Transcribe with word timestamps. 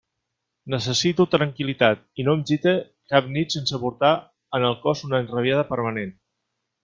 Necessite 0.73 1.25
tranquil·litat, 1.33 2.01
i 2.23 2.25
no 2.29 2.33
em 2.37 2.41
gite 2.51 2.73
cap 3.13 3.29
nit 3.37 3.55
sense 3.57 3.81
portar 3.85 4.13
en 4.61 4.67
el 4.71 4.77
cos 4.87 5.05
una 5.11 5.21
enrabiada 5.27 5.69
permanent. 5.75 6.17